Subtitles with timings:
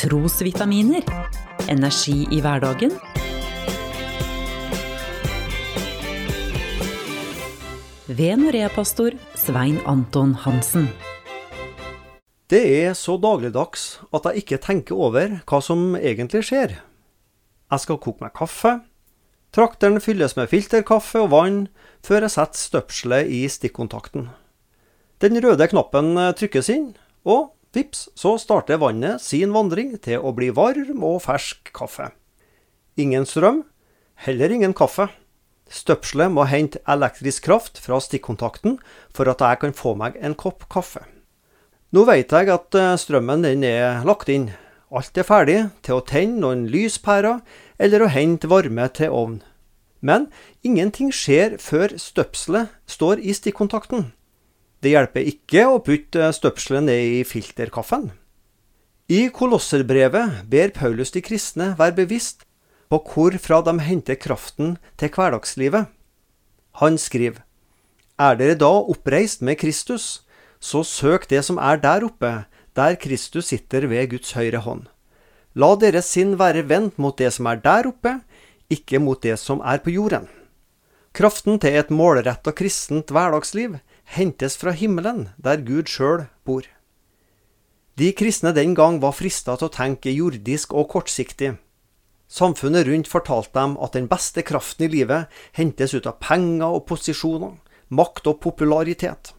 [0.00, 1.04] Trosvitaminer.
[1.68, 2.94] Energi i hverdagen.
[8.08, 10.88] Ved Norea-pastor Svein Anton Hansen.
[12.48, 16.78] Det er så dagligdags at jeg ikke tenker over hva som egentlig skjer.
[17.68, 18.78] Jeg skal koke meg kaffe.
[19.52, 21.62] Trakteren fylles med filterkaffe og vann
[22.00, 24.30] før jeg setter støpselet i stikkontakten.
[25.20, 26.94] Den røde knappen trykkes inn,
[27.28, 32.10] og vips, så starter vannet sin vandring til å bli varm og fersk kaffe.
[33.00, 33.64] Ingen strøm,
[34.26, 35.08] heller ingen kaffe.
[35.70, 38.80] Støpselet må hente elektrisk kraft fra stikkontakten
[39.14, 41.04] for at jeg kan få meg en kopp kaffe.
[41.94, 44.50] Nå vet jeg at eh, strømmen den er lagt inn.
[44.90, 47.38] Alt er ferdig til å tenne noen lyspærer
[47.78, 49.40] eller å hente varme til ovn.
[50.02, 50.28] Men
[50.66, 54.10] ingenting skjer før støpselet står i stikkontakten.
[54.80, 58.08] Det hjelper ikke å putte støpselet ned i filterkaffen.
[59.10, 62.46] I Kolosserbrevet ber Paulus de kristne være bevisst
[62.90, 65.90] på hvorfra de henter kraften til hverdagslivet.
[66.80, 67.42] Han skriver,
[68.18, 70.22] Er dere da oppreist med Kristus,
[70.60, 72.32] så søk det som er der oppe,
[72.76, 74.86] der Kristus sitter ved Guds høyre hånd.
[75.54, 78.20] La deres sinn være vendt mot det som er der oppe,
[78.70, 80.28] ikke mot det som er på jorden.
[81.12, 86.66] Kraften til et målretta kristent hverdagsliv hentes fra himmelen, der Gud sjøl bor.
[87.98, 91.54] De kristne den gang var frista til å tenke jordisk og kortsiktig.
[92.30, 96.86] Samfunnet rundt fortalte dem at den beste kraften i livet hentes ut av penger og
[96.90, 97.58] posisjoner,
[97.90, 99.34] makt og popularitet.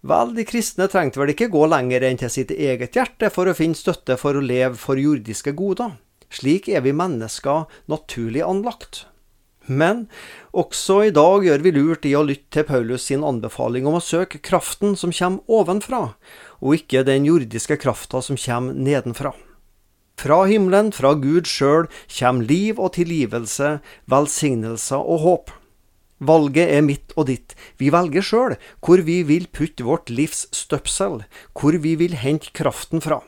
[0.00, 3.56] Vel, de kristne trengte vel ikke gå lenger enn til sitt eget hjerte for å
[3.58, 5.98] finne støtte for å leve for jordiske goder.
[6.30, 9.04] Slik er vi mennesker naturlig anlagt.
[9.70, 10.08] Men
[10.50, 14.02] også i dag gjør vi lurt i å lytte til Paulus sin anbefaling om å
[14.02, 16.02] søke kraften som kommer ovenfra,
[16.58, 19.30] og ikke den jordiske krafta som kommer nedenfra.
[20.20, 23.78] Fra himmelen, fra Gud sjøl, kommer liv og tilgivelse,
[24.10, 25.52] velsignelser og håp.
[26.20, 27.54] Valget er mitt og ditt.
[27.80, 31.22] Vi velger sjøl hvor vi vil putte vårt livs støpsel,
[31.56, 33.22] hvor vi vil hente kraften fra.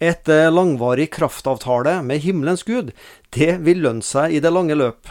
[0.00, 2.94] Et langvarig kraftavtale med himmelens Gud,
[3.34, 5.10] det vil lønne seg i det lange løp.